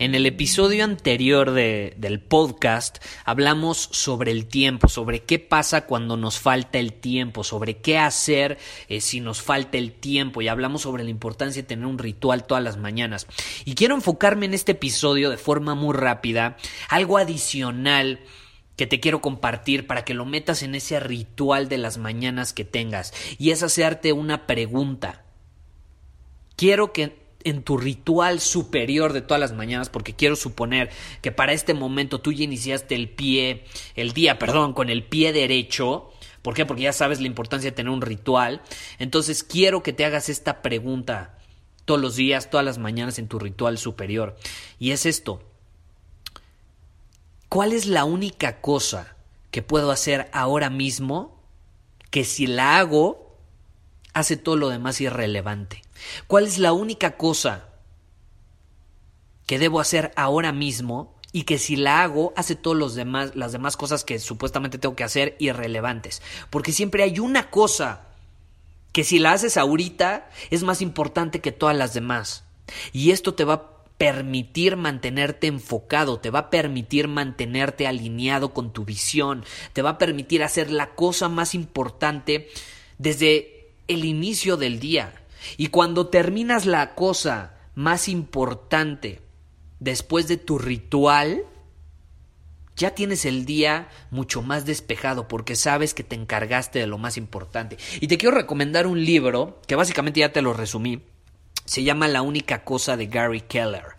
En 0.00 0.14
el 0.14 0.26
episodio 0.26 0.84
anterior 0.84 1.50
del 1.50 2.20
podcast 2.20 3.04
hablamos 3.24 3.88
sobre 3.90 4.30
el 4.30 4.46
tiempo, 4.46 4.86
sobre 4.88 5.24
qué 5.24 5.40
pasa 5.40 5.86
cuando 5.86 6.16
nos 6.16 6.38
falta 6.38 6.78
el 6.78 6.92
tiempo, 6.92 7.42
sobre 7.42 7.78
qué 7.78 7.98
hacer 7.98 8.58
eh, 8.88 9.00
si 9.00 9.18
nos 9.18 9.42
falta 9.42 9.76
el 9.76 9.90
tiempo 9.90 10.40
y 10.40 10.46
hablamos 10.46 10.82
sobre 10.82 11.02
la 11.02 11.10
importancia 11.10 11.62
de 11.62 11.66
tener 11.66 11.84
un 11.84 11.98
ritual 11.98 12.46
todas 12.46 12.62
las 12.62 12.76
mañanas. 12.76 13.26
Y 13.64 13.74
quiero 13.74 13.96
enfocarme 13.96 14.46
en 14.46 14.54
este 14.54 14.70
episodio 14.70 15.30
de 15.30 15.36
forma 15.36 15.74
muy 15.74 15.96
rápida, 15.96 16.56
algo 16.88 17.18
adicional 17.18 18.20
que 18.76 18.86
te 18.86 19.00
quiero 19.00 19.20
compartir 19.20 19.88
para 19.88 20.04
que 20.04 20.14
lo 20.14 20.26
metas 20.26 20.62
en 20.62 20.76
ese 20.76 21.00
ritual 21.00 21.68
de 21.68 21.78
las 21.78 21.98
mañanas 21.98 22.52
que 22.52 22.64
tengas 22.64 23.12
y 23.36 23.50
es 23.50 23.64
hacerte 23.64 24.12
una 24.12 24.46
pregunta. 24.46 25.24
Quiero 26.54 26.92
que 26.92 27.27
en 27.48 27.62
tu 27.62 27.76
ritual 27.76 28.40
superior 28.40 29.12
de 29.12 29.22
todas 29.22 29.40
las 29.40 29.52
mañanas, 29.52 29.90
porque 29.90 30.14
quiero 30.14 30.36
suponer 30.36 30.90
que 31.22 31.32
para 31.32 31.52
este 31.52 31.74
momento 31.74 32.20
tú 32.20 32.32
ya 32.32 32.44
iniciaste 32.44 32.94
el 32.94 33.08
pie, 33.08 33.64
el 33.94 34.12
día, 34.12 34.38
perdón, 34.38 34.72
con 34.72 34.90
el 34.90 35.04
pie 35.04 35.32
derecho. 35.32 36.10
¿Por 36.42 36.54
qué? 36.54 36.66
Porque 36.66 36.82
ya 36.82 36.92
sabes 36.92 37.20
la 37.20 37.26
importancia 37.26 37.70
de 37.70 37.76
tener 37.76 37.90
un 37.90 38.02
ritual. 38.02 38.62
Entonces 38.98 39.42
quiero 39.42 39.82
que 39.82 39.92
te 39.92 40.04
hagas 40.04 40.28
esta 40.28 40.62
pregunta 40.62 41.38
todos 41.84 42.00
los 42.00 42.16
días, 42.16 42.50
todas 42.50 42.66
las 42.66 42.78
mañanas 42.78 43.18
en 43.18 43.28
tu 43.28 43.38
ritual 43.38 43.78
superior. 43.78 44.36
Y 44.78 44.90
es 44.90 45.06
esto. 45.06 45.42
¿Cuál 47.48 47.72
es 47.72 47.86
la 47.86 48.04
única 48.04 48.60
cosa 48.60 49.16
que 49.50 49.62
puedo 49.62 49.90
hacer 49.90 50.28
ahora 50.32 50.68
mismo 50.68 51.42
que 52.10 52.24
si 52.24 52.46
la 52.46 52.78
hago 52.78 53.34
hace 54.12 54.36
todo 54.36 54.56
lo 54.56 54.68
demás 54.68 55.00
irrelevante? 55.00 55.82
¿Cuál 56.26 56.46
es 56.46 56.58
la 56.58 56.72
única 56.72 57.16
cosa 57.16 57.68
que 59.46 59.58
debo 59.58 59.80
hacer 59.80 60.12
ahora 60.16 60.52
mismo 60.52 61.14
y 61.32 61.44
que 61.44 61.58
si 61.58 61.76
la 61.76 62.02
hago 62.02 62.32
hace 62.36 62.54
todas 62.54 62.78
los 62.78 62.94
demás, 62.94 63.34
las 63.34 63.52
demás 63.52 63.76
cosas 63.76 64.04
que 64.04 64.18
supuestamente 64.18 64.78
tengo 64.78 64.96
que 64.96 65.04
hacer 65.04 65.36
irrelevantes? 65.38 66.22
Porque 66.50 66.72
siempre 66.72 67.02
hay 67.02 67.18
una 67.18 67.50
cosa 67.50 68.08
que 68.92 69.04
si 69.04 69.18
la 69.18 69.32
haces 69.32 69.56
ahorita 69.56 70.28
es 70.50 70.62
más 70.62 70.82
importante 70.82 71.40
que 71.40 71.52
todas 71.52 71.76
las 71.76 71.94
demás. 71.94 72.44
Y 72.92 73.10
esto 73.10 73.34
te 73.34 73.44
va 73.44 73.54
a 73.54 73.78
permitir 73.98 74.76
mantenerte 74.76 75.48
enfocado, 75.48 76.20
te 76.20 76.30
va 76.30 76.38
a 76.38 76.50
permitir 76.50 77.08
mantenerte 77.08 77.86
alineado 77.86 78.54
con 78.54 78.72
tu 78.72 78.84
visión, 78.84 79.44
te 79.72 79.82
va 79.82 79.90
a 79.90 79.98
permitir 79.98 80.44
hacer 80.44 80.70
la 80.70 80.94
cosa 80.94 81.28
más 81.28 81.54
importante 81.54 82.48
desde 82.98 83.72
el 83.88 84.04
inicio 84.04 84.56
del 84.56 84.78
día. 84.78 85.17
Y 85.56 85.68
cuando 85.68 86.08
terminas 86.08 86.66
la 86.66 86.94
cosa 86.94 87.54
más 87.74 88.08
importante 88.08 89.22
después 89.80 90.28
de 90.28 90.36
tu 90.36 90.58
ritual, 90.58 91.44
ya 92.76 92.94
tienes 92.94 93.24
el 93.24 93.44
día 93.44 93.88
mucho 94.10 94.40
más 94.40 94.64
despejado 94.64 95.28
porque 95.28 95.56
sabes 95.56 95.94
que 95.94 96.04
te 96.04 96.14
encargaste 96.14 96.78
de 96.78 96.86
lo 96.86 96.96
más 96.96 97.16
importante. 97.16 97.76
Y 98.00 98.06
te 98.06 98.18
quiero 98.18 98.36
recomendar 98.36 98.86
un 98.86 99.04
libro 99.04 99.60
que 99.66 99.74
básicamente 99.74 100.20
ya 100.20 100.32
te 100.32 100.42
lo 100.42 100.54
resumí. 100.54 101.02
Se 101.64 101.82
llama 101.82 102.08
La 102.08 102.22
única 102.22 102.64
cosa 102.64 102.96
de 102.96 103.08
Gary 103.08 103.42
Keller. 103.42 103.97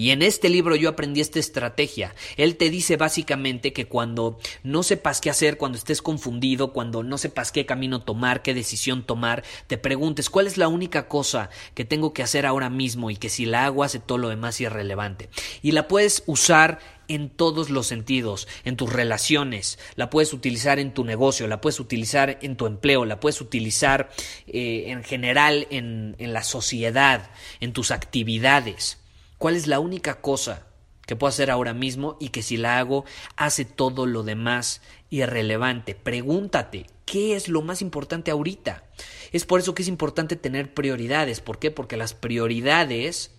Y 0.00 0.12
en 0.12 0.22
este 0.22 0.48
libro 0.48 0.76
yo 0.76 0.88
aprendí 0.88 1.20
esta 1.20 1.38
estrategia. 1.38 2.14
Él 2.38 2.56
te 2.56 2.70
dice 2.70 2.96
básicamente 2.96 3.74
que 3.74 3.84
cuando 3.84 4.38
no 4.62 4.82
sepas 4.82 5.20
qué 5.20 5.28
hacer, 5.28 5.58
cuando 5.58 5.76
estés 5.76 6.00
confundido, 6.00 6.72
cuando 6.72 7.02
no 7.02 7.18
sepas 7.18 7.52
qué 7.52 7.66
camino 7.66 8.00
tomar, 8.00 8.40
qué 8.40 8.54
decisión 8.54 9.02
tomar, 9.04 9.44
te 9.66 9.76
preguntes 9.76 10.30
cuál 10.30 10.46
es 10.46 10.56
la 10.56 10.68
única 10.68 11.06
cosa 11.06 11.50
que 11.74 11.84
tengo 11.84 12.14
que 12.14 12.22
hacer 12.22 12.46
ahora 12.46 12.70
mismo 12.70 13.10
y 13.10 13.16
que 13.16 13.28
si 13.28 13.44
la 13.44 13.66
hago 13.66 13.84
hace 13.84 13.98
todo 13.98 14.16
lo 14.16 14.30
demás 14.30 14.58
irrelevante. 14.62 15.28
Y 15.60 15.72
la 15.72 15.86
puedes 15.86 16.22
usar 16.24 16.78
en 17.08 17.28
todos 17.28 17.68
los 17.68 17.86
sentidos, 17.86 18.48
en 18.64 18.76
tus 18.76 18.90
relaciones, 18.90 19.78
la 19.96 20.08
puedes 20.08 20.32
utilizar 20.32 20.78
en 20.78 20.94
tu 20.94 21.04
negocio, 21.04 21.46
la 21.46 21.60
puedes 21.60 21.78
utilizar 21.78 22.38
en 22.40 22.56
tu 22.56 22.64
empleo, 22.64 23.04
la 23.04 23.20
puedes 23.20 23.42
utilizar 23.42 24.08
eh, 24.46 24.84
en 24.86 25.04
general 25.04 25.66
en, 25.70 26.16
en 26.18 26.32
la 26.32 26.42
sociedad, 26.42 27.30
en 27.60 27.74
tus 27.74 27.90
actividades. 27.90 28.99
¿Cuál 29.40 29.56
es 29.56 29.66
la 29.66 29.80
única 29.80 30.20
cosa 30.20 30.66
que 31.06 31.16
puedo 31.16 31.30
hacer 31.30 31.50
ahora 31.50 31.72
mismo 31.72 32.18
y 32.20 32.28
que 32.28 32.42
si 32.42 32.58
la 32.58 32.78
hago 32.78 33.06
hace 33.36 33.64
todo 33.64 34.04
lo 34.04 34.22
demás 34.22 34.82
irrelevante? 35.08 35.94
Pregúntate, 35.94 36.84
¿qué 37.06 37.34
es 37.34 37.48
lo 37.48 37.62
más 37.62 37.80
importante 37.80 38.30
ahorita? 38.30 38.84
Es 39.32 39.46
por 39.46 39.58
eso 39.58 39.74
que 39.74 39.80
es 39.80 39.88
importante 39.88 40.36
tener 40.36 40.74
prioridades. 40.74 41.40
¿Por 41.40 41.58
qué? 41.58 41.70
Porque 41.70 41.96
las 41.96 42.12
prioridades 42.12 43.30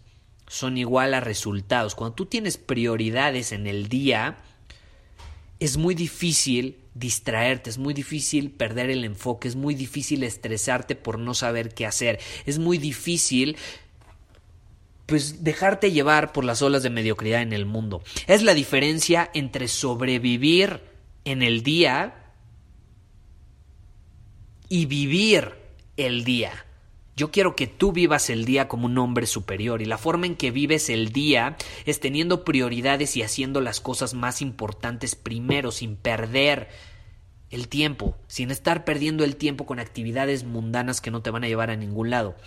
son 0.47 0.79
igual 0.79 1.13
a 1.13 1.19
resultados. 1.19 1.94
Cuando 1.94 2.16
tú 2.16 2.25
tienes 2.25 2.57
prioridades 2.57 3.51
en 3.51 3.67
el 3.67 3.88
día, 3.88 4.40
es 5.59 5.78
muy 5.78 5.94
difícil 5.94 6.79
distraerte, 6.95 7.69
es 7.69 7.78
muy 7.78 7.94
difícil 7.94 8.50
perder 8.50 8.90
el 8.90 9.06
enfoque, 9.06 9.47
es 9.47 9.56
muy 9.56 9.75
difícil 9.75 10.23
estresarte 10.23 10.95
por 10.95 11.19
no 11.19 11.35
saber 11.35 11.75
qué 11.75 11.85
hacer, 11.85 12.19
es 12.47 12.57
muy 12.57 12.79
difícil 12.79 13.56
pues 15.11 15.44
dejarte 15.44 15.91
llevar 15.91 16.31
por 16.31 16.45
las 16.45 16.61
olas 16.61 16.83
de 16.83 16.89
mediocridad 16.89 17.41
en 17.41 17.51
el 17.51 17.66
mundo. 17.66 18.01
Es 18.27 18.44
la 18.44 18.53
diferencia 18.53 19.29
entre 19.33 19.67
sobrevivir 19.67 20.79
en 21.25 21.44
el 21.44 21.63
día 21.63 22.31
y 24.69 24.85
vivir 24.85 25.51
el 25.97 26.23
día. 26.23 26.66
Yo 27.17 27.29
quiero 27.29 27.57
que 27.57 27.67
tú 27.67 27.91
vivas 27.91 28.29
el 28.29 28.45
día 28.45 28.69
como 28.69 28.85
un 28.85 28.97
hombre 28.99 29.25
superior 29.25 29.81
y 29.81 29.85
la 29.85 29.97
forma 29.97 30.27
en 30.27 30.38
que 30.38 30.49
vives 30.49 30.89
el 30.89 31.11
día 31.11 31.57
es 31.85 31.99
teniendo 31.99 32.45
prioridades 32.45 33.17
y 33.17 33.22
haciendo 33.22 33.59
las 33.59 33.81
cosas 33.81 34.13
más 34.13 34.41
importantes 34.41 35.16
primero 35.16 35.72
sin 35.72 35.97
perder 35.97 36.69
el 37.49 37.67
tiempo, 37.67 38.16
sin 38.28 38.49
estar 38.49 38.85
perdiendo 38.85 39.25
el 39.25 39.35
tiempo 39.35 39.66
con 39.66 39.79
actividades 39.79 40.45
mundanas 40.45 41.01
que 41.01 41.11
no 41.11 41.22
te 41.22 41.31
van 41.31 41.43
a 41.43 41.49
llevar 41.49 41.69
a 41.69 41.75
ningún 41.75 42.11
lado. 42.11 42.38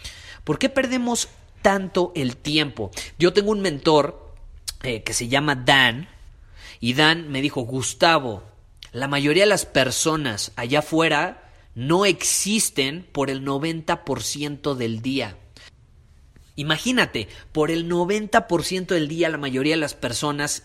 ¿Por 0.45 0.59
qué 0.59 0.71
perdemos 0.71 1.29
tanto 1.65 2.13
el 2.15 2.37
tiempo. 2.37 2.91
Yo 3.19 3.33
tengo 3.33 3.51
un 3.51 3.63
mentor 3.63 4.35
eh, 4.83 5.03
que 5.03 5.15
se 5.15 5.29
llama 5.29 5.55
Dan 5.55 6.11
y 6.79 6.93
Dan 6.93 7.31
me 7.31 7.41
dijo, 7.41 7.63
Gustavo, 7.63 8.43
la 8.93 9.09
mayoría 9.09 9.45
de 9.45 9.49
las 9.49 9.65
personas 9.65 10.53
allá 10.57 10.81
afuera 10.81 11.51
no 11.75 12.05
existen 12.05 13.09
por 13.11 13.31
el 13.31 13.47
90% 13.47 14.75
del 14.75 15.01
día. 15.01 15.39
Imagínate, 16.55 17.29
por 17.51 17.71
el 17.71 17.91
90% 17.91 18.89
del 18.89 19.09
día 19.09 19.31
la 19.31 19.39
mayoría 19.39 19.73
de 19.73 19.81
las 19.81 19.95
personas 19.95 20.65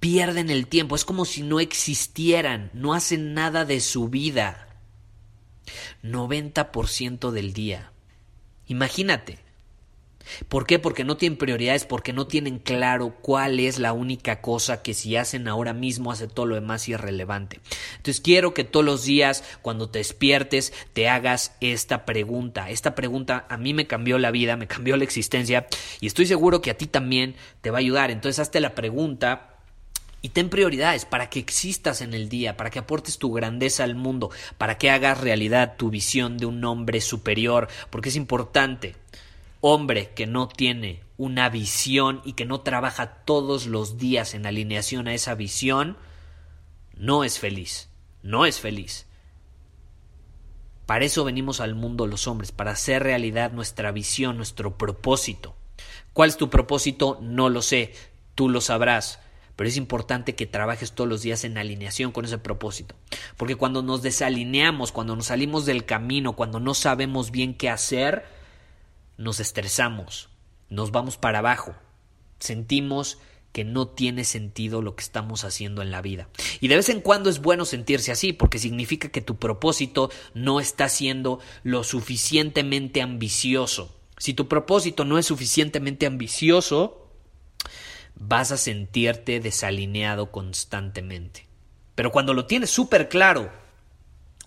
pierden 0.00 0.50
el 0.50 0.66
tiempo, 0.66 0.96
es 0.96 1.04
como 1.04 1.24
si 1.24 1.42
no 1.42 1.60
existieran, 1.60 2.70
no 2.74 2.92
hacen 2.92 3.34
nada 3.34 3.64
de 3.64 3.78
su 3.78 4.08
vida. 4.08 4.66
90% 6.02 7.30
del 7.30 7.52
día. 7.52 7.92
Imagínate. 8.66 9.49
¿Por 10.48 10.66
qué? 10.66 10.78
Porque 10.78 11.04
no 11.04 11.16
tienen 11.16 11.38
prioridades, 11.38 11.84
porque 11.84 12.12
no 12.12 12.26
tienen 12.26 12.58
claro 12.58 13.16
cuál 13.20 13.60
es 13.60 13.78
la 13.78 13.92
única 13.92 14.40
cosa 14.40 14.82
que 14.82 14.94
si 14.94 15.16
hacen 15.16 15.48
ahora 15.48 15.72
mismo 15.72 16.12
hace 16.12 16.28
todo 16.28 16.46
lo 16.46 16.54
demás 16.54 16.88
irrelevante. 16.88 17.60
Entonces 17.96 18.20
quiero 18.20 18.54
que 18.54 18.64
todos 18.64 18.86
los 18.86 19.04
días 19.04 19.44
cuando 19.62 19.90
te 19.90 19.98
despiertes 19.98 20.72
te 20.92 21.08
hagas 21.08 21.56
esta 21.60 22.04
pregunta. 22.04 22.70
Esta 22.70 22.94
pregunta 22.94 23.46
a 23.48 23.56
mí 23.56 23.74
me 23.74 23.86
cambió 23.86 24.18
la 24.18 24.30
vida, 24.30 24.56
me 24.56 24.66
cambió 24.66 24.96
la 24.96 25.04
existencia 25.04 25.66
y 26.00 26.06
estoy 26.06 26.26
seguro 26.26 26.62
que 26.62 26.70
a 26.70 26.78
ti 26.78 26.86
también 26.86 27.34
te 27.60 27.70
va 27.70 27.78
a 27.78 27.80
ayudar. 27.80 28.10
Entonces 28.10 28.38
hazte 28.38 28.60
la 28.60 28.74
pregunta 28.74 29.46
Y 30.22 30.30
ten 30.30 30.50
prioridades 30.50 31.06
para 31.06 31.30
que 31.30 31.38
existas 31.38 32.02
en 32.02 32.12
el 32.12 32.28
día, 32.28 32.56
para 32.56 32.68
que 32.68 32.78
aportes 32.78 33.18
tu 33.18 33.32
grandeza 33.32 33.84
al 33.84 33.94
mundo, 33.94 34.30
para 34.58 34.76
que 34.76 34.90
hagas 34.90 35.18
realidad 35.18 35.76
tu 35.78 35.88
visión 35.88 36.36
de 36.36 36.44
un 36.44 36.62
hombre 36.64 37.00
superior, 37.00 37.68
porque 37.88 38.10
es 38.10 38.16
importante. 38.16 38.96
Hombre 39.60 40.12
que 40.14 40.26
no 40.26 40.48
tiene 40.48 41.02
una 41.16 41.48
visión 41.48 42.22
y 42.24 42.32
que 42.32 42.46
no 42.46 42.60
trabaja 42.60 43.24
todos 43.24 43.66
los 43.66 43.98
días 43.98 44.34
en 44.34 44.46
alineación 44.46 45.06
a 45.06 45.14
esa 45.14 45.34
visión, 45.34 45.96
no 46.94 47.24
es 47.24 47.38
feliz, 47.38 47.90
no 48.22 48.46
es 48.46 48.60
feliz. 48.60 49.06
Para 50.86 51.04
eso 51.04 51.24
venimos 51.24 51.60
al 51.60 51.74
mundo 51.74 52.06
los 52.06 52.26
hombres, 52.26 52.52
para 52.52 52.72
hacer 52.72 53.02
realidad 53.02 53.52
nuestra 53.52 53.92
visión, 53.92 54.36
nuestro 54.36 54.76
propósito. 54.78 55.54
¿Cuál 56.12 56.30
es 56.30 56.36
tu 56.36 56.50
propósito? 56.50 57.18
No 57.20 57.48
lo 57.48 57.62
sé, 57.62 57.92
tú 58.34 58.48
lo 58.48 58.60
sabrás 58.60 59.20
pero 59.60 59.68
es 59.68 59.76
importante 59.76 60.34
que 60.34 60.46
trabajes 60.46 60.92
todos 60.92 61.06
los 61.06 61.20
días 61.20 61.44
en 61.44 61.58
alineación 61.58 62.12
con 62.12 62.24
ese 62.24 62.38
propósito. 62.38 62.94
Porque 63.36 63.56
cuando 63.56 63.82
nos 63.82 64.00
desalineamos, 64.00 64.90
cuando 64.90 65.14
nos 65.16 65.26
salimos 65.26 65.66
del 65.66 65.84
camino, 65.84 66.34
cuando 66.34 66.60
no 66.60 66.72
sabemos 66.72 67.30
bien 67.30 67.52
qué 67.52 67.68
hacer, 67.68 68.24
nos 69.20 69.38
estresamos, 69.38 70.30
nos 70.70 70.92
vamos 70.92 71.18
para 71.18 71.40
abajo, 71.40 71.74
sentimos 72.38 73.18
que 73.52 73.64
no 73.64 73.86
tiene 73.86 74.24
sentido 74.24 74.80
lo 74.80 74.96
que 74.96 75.02
estamos 75.02 75.44
haciendo 75.44 75.82
en 75.82 75.90
la 75.90 76.00
vida. 76.00 76.28
Y 76.60 76.68
de 76.68 76.76
vez 76.76 76.88
en 76.88 77.00
cuando 77.00 77.28
es 77.28 77.42
bueno 77.42 77.66
sentirse 77.66 78.12
así, 78.12 78.32
porque 78.32 78.58
significa 78.58 79.08
que 79.10 79.20
tu 79.20 79.36
propósito 79.36 80.10
no 80.32 80.58
está 80.58 80.88
siendo 80.88 81.40
lo 81.64 81.84
suficientemente 81.84 83.02
ambicioso. 83.02 83.94
Si 84.16 84.32
tu 84.32 84.48
propósito 84.48 85.04
no 85.04 85.18
es 85.18 85.26
suficientemente 85.26 86.06
ambicioso, 86.06 87.10
vas 88.14 88.52
a 88.52 88.56
sentirte 88.56 89.40
desalineado 89.40 90.30
constantemente. 90.30 91.46
Pero 91.94 92.10
cuando 92.10 92.32
lo 92.32 92.46
tienes 92.46 92.70
súper 92.70 93.10
claro, 93.10 93.50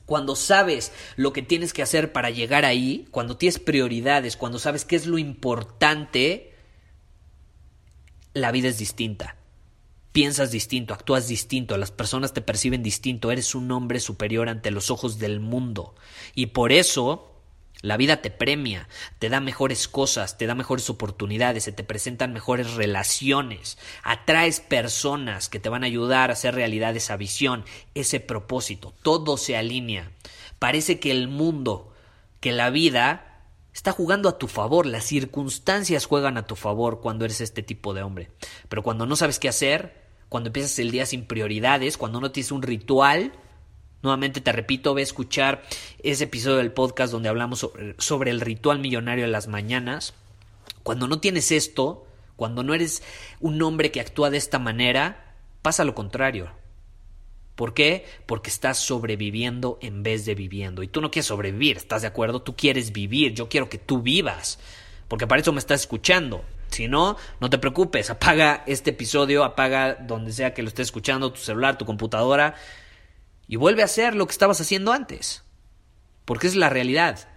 cuando 0.06 0.36
sabes 0.36 0.92
lo 1.16 1.34
que 1.34 1.42
tienes 1.42 1.74
que 1.74 1.82
hacer 1.82 2.12
para 2.12 2.30
llegar 2.30 2.66
ahí, 2.66 3.08
cuando 3.12 3.38
tienes 3.38 3.60
prioridades, 3.60 4.38
cuando 4.38 4.60
sabes 4.60 4.86
qué 4.86 4.96
es 4.96 5.06
lo 5.06 5.18
importante, 5.18 6.54
la 8.34 8.52
vida 8.52 8.70
es 8.70 8.78
distinta. 8.78 9.38
Piensas 10.12 10.52
distinto, 10.52 10.94
actúas 10.94 11.28
distinto, 11.28 11.78
las 11.78 11.92
personas 11.92 12.34
te 12.34 12.42
perciben 12.42 12.84
distinto, 12.84 13.32
eres 13.32 13.56
un 13.56 13.72
hombre 13.72 14.00
superior 14.00 14.48
ante 14.50 14.70
los 14.70 14.92
ojos 14.92 15.18
del 15.18 15.40
mundo. 15.40 15.96
Y 16.36 16.48
por 16.48 16.72
eso 16.72 17.33
la 17.84 17.98
vida 17.98 18.22
te 18.22 18.32
premia, 18.32 18.88
te 19.20 19.28
da 19.28 19.42
mejores 19.42 19.90
cosas, 19.90 20.38
te 20.38 20.48
da 20.48 20.56
mejores 20.56 20.90
oportunidades, 20.90 21.66
se 21.66 21.74
te 21.74 21.84
presentan 21.84 22.32
mejores 22.32 22.76
relaciones, 22.76 23.78
atraes 24.04 24.62
personas 24.62 25.50
que 25.50 25.60
te 25.60 25.68
van 25.68 25.84
a 25.84 25.88
ayudar 25.88 26.30
a 26.30 26.34
hacer 26.34 26.56
realidad 26.56 26.96
esa 26.96 27.18
visión, 27.18 27.66
ese 27.94 28.22
propósito, 28.22 28.94
todo 29.04 29.36
se 29.36 29.58
alinea. 29.58 30.14
Parece 30.60 31.02
que 31.02 31.12
el 31.12 31.28
mundo, 31.28 31.94
que 32.40 32.54
la 32.54 32.70
vida 32.70 33.44
está 33.74 33.92
jugando 33.92 34.30
a 34.30 34.38
tu 34.38 34.48
favor, 34.48 34.86
las 34.86 35.04
circunstancias 35.04 36.06
juegan 36.06 36.38
a 36.38 36.48
tu 36.48 36.56
favor 36.56 37.02
cuando 37.02 37.26
eres 37.26 37.42
este 37.42 37.64
tipo 37.64 37.94
de 37.94 38.04
hombre. 38.04 38.32
Pero 38.70 38.82
cuando 38.82 39.06
no 39.06 39.18
sabes 39.18 39.40
qué 39.40 39.50
hacer, 39.50 40.04
cuando 40.30 40.48
empiezas 40.48 40.80
el 40.80 40.90
día 40.90 41.06
sin 41.06 41.28
prioridades, 41.28 41.98
cuando 41.98 42.22
no 42.22 42.32
tienes 42.32 42.54
un 42.54 42.62
ritual, 42.62 43.34
Nuevamente 44.04 44.42
te 44.42 44.52
repito, 44.52 44.94
ve 44.94 45.02
a 45.02 45.04
escuchar 45.04 45.64
ese 46.04 46.26
episodio 46.26 46.58
del 46.58 46.74
podcast 46.74 47.14
donde 47.14 47.30
hablamos 47.30 47.68
sobre, 47.98 48.32
el 48.32 48.42
ritual 48.42 48.80
millonario 48.80 49.24
de 49.24 49.32
las 49.32 49.48
mañanas. 49.48 50.14
Cuando 50.84 51.08
no 51.08 51.22
tienes 51.22 51.54
esto, 51.54 52.06
cuando 52.36 52.64
no 52.64 52.74
eres 52.74 53.02
un 53.40 53.62
hombre 53.62 53.92
que 53.92 54.02
actúa 54.02 54.30
de 54.30 54.38
esta 54.38 54.60
manera, 54.60 55.34
pasa 55.62 55.86
lo 55.86 55.96
contrario. 55.96 56.52
¿Por 57.56 57.74
qué? 57.74 58.06
Porque 58.26 58.50
estás 58.50 58.78
sobreviviendo 58.78 59.80
en 59.82 60.04
vez 60.04 60.26
de 60.26 60.36
viviendo. 60.36 60.84
Y 60.84 60.90
tú 60.90 61.00
no 61.00 61.10
quieres 61.10 61.28
sobrevivir, 61.28 61.78
¿estás 61.78 62.02
de 62.02 62.10
acuerdo? 62.10 62.42
Tú 62.42 62.58
quieres 62.58 62.92
vivir, 62.92 63.34
yo 63.34 63.48
quiero 63.48 63.70
que 63.70 63.78
tú 63.78 64.02
vivas. 64.02 64.60
Porque 65.08 65.28
para 65.28 65.40
eso 65.40 65.54
me 65.54 65.60
estás 65.60 65.80
escuchando. 65.80 66.44
Si 66.68 66.90
no, 66.90 67.16
no 67.40 67.50
te 67.50 67.58
preocupes, 67.58 68.10
apaga 68.10 68.64
este 68.68 68.90
episodio, 68.90 69.46
apaga 69.46 69.94
donde 69.94 70.34
sea 70.34 70.54
que 70.54 70.62
lo 70.62 70.68
estés 70.68 70.88
escuchando, 70.88 71.32
tu 71.32 71.40
celular, 71.40 71.78
tu 71.78 71.86
computadora, 71.86 72.56
y 73.48 73.56
vuelve 73.56 73.82
a 73.82 73.86
hacer 73.86 74.16
lo 74.16 74.26
que 74.26 74.32
estabas 74.32 74.62
haciendo 74.62 74.94
antes. 74.94 75.44
Porque 76.26 76.48
es 76.48 76.56
la 76.56 76.70
realidad. 76.70 77.28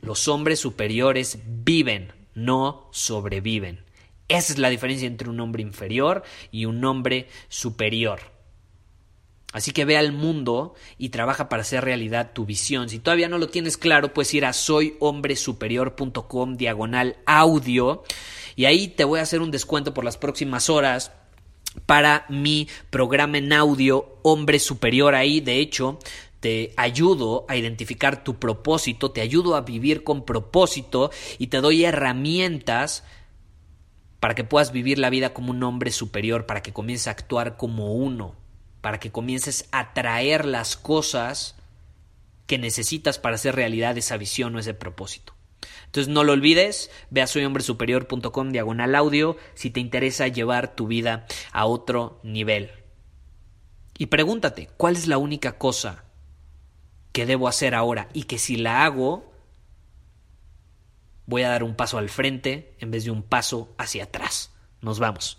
Los 0.00 0.28
hombres 0.28 0.60
superiores 0.60 1.38
viven, 1.46 2.12
no 2.34 2.88
sobreviven. 2.92 3.84
Esa 4.28 4.52
es 4.52 4.58
la 4.58 4.70
diferencia 4.70 5.06
entre 5.06 5.30
un 5.30 5.38
hombre 5.40 5.62
inferior 5.62 6.24
y 6.50 6.66
un 6.66 6.84
hombre 6.84 7.28
superior. 7.48 8.20
Así 9.52 9.70
que 9.72 9.84
ve 9.84 9.96
al 9.96 10.12
mundo 10.12 10.74
y 10.98 11.10
trabaja 11.10 11.48
para 11.48 11.62
hacer 11.62 11.84
realidad 11.84 12.32
tu 12.34 12.44
visión. 12.44 12.88
Si 12.88 12.98
todavía 12.98 13.28
no 13.28 13.38
lo 13.38 13.48
tienes 13.48 13.76
claro, 13.78 14.12
puedes 14.12 14.34
ir 14.34 14.44
a 14.44 14.52
soyhombresuperior.com 14.52 16.56
diagonal 16.56 17.16
audio 17.24 18.02
y 18.54 18.66
ahí 18.66 18.88
te 18.88 19.04
voy 19.04 19.20
a 19.20 19.22
hacer 19.22 19.40
un 19.40 19.50
descuento 19.50 19.94
por 19.94 20.04
las 20.04 20.18
próximas 20.18 20.68
horas 20.68 21.12
para 21.84 22.26
mi 22.28 22.68
programa 22.90 23.38
en 23.38 23.52
audio 23.52 24.18
Hombre 24.22 24.58
Superior. 24.58 25.14
Ahí, 25.14 25.40
de 25.40 25.58
hecho, 25.58 25.98
te 26.40 26.72
ayudo 26.76 27.44
a 27.48 27.56
identificar 27.56 28.22
tu 28.24 28.38
propósito, 28.38 29.10
te 29.10 29.20
ayudo 29.20 29.56
a 29.56 29.62
vivir 29.62 30.04
con 30.04 30.24
propósito 30.24 31.10
y 31.38 31.48
te 31.48 31.60
doy 31.60 31.84
herramientas 31.84 33.04
para 34.20 34.34
que 34.34 34.44
puedas 34.44 34.72
vivir 34.72 34.98
la 34.98 35.10
vida 35.10 35.34
como 35.34 35.50
un 35.50 35.62
hombre 35.62 35.90
superior, 35.90 36.46
para 36.46 36.62
que 36.62 36.72
comiences 36.72 37.08
a 37.08 37.12
actuar 37.12 37.56
como 37.56 37.92
uno, 37.92 38.34
para 38.80 38.98
que 38.98 39.12
comiences 39.12 39.68
a 39.72 39.92
traer 39.92 40.44
las 40.44 40.76
cosas 40.76 41.56
que 42.46 42.58
necesitas 42.58 43.18
para 43.18 43.34
hacer 43.34 43.54
realidad 43.54 43.98
esa 43.98 44.16
visión 44.16 44.54
o 44.56 44.58
ese 44.58 44.74
propósito. 44.74 45.34
Entonces 45.86 46.12
no 46.12 46.24
lo 46.24 46.32
olvides, 46.32 46.90
ve 47.10 47.22
a 47.22 47.26
soyhombresuperior.com 47.26 48.50
diagonal 48.50 48.94
audio 48.94 49.36
si 49.54 49.70
te 49.70 49.80
interesa 49.80 50.28
llevar 50.28 50.74
tu 50.74 50.86
vida 50.86 51.26
a 51.52 51.66
otro 51.66 52.20
nivel. 52.22 52.70
Y 53.98 54.06
pregúntate, 54.06 54.68
¿cuál 54.76 54.94
es 54.94 55.06
la 55.06 55.18
única 55.18 55.58
cosa 55.58 56.04
que 57.12 57.24
debo 57.24 57.48
hacer 57.48 57.74
ahora 57.74 58.08
y 58.12 58.24
que 58.24 58.38
si 58.38 58.56
la 58.56 58.84
hago 58.84 59.32
voy 61.24 61.42
a 61.42 61.48
dar 61.48 61.64
un 61.64 61.74
paso 61.74 61.98
al 61.98 62.10
frente 62.10 62.76
en 62.78 62.90
vez 62.90 63.04
de 63.04 63.10
un 63.10 63.22
paso 63.22 63.74
hacia 63.78 64.04
atrás? 64.04 64.52
Nos 64.82 64.98
vamos. 64.98 65.38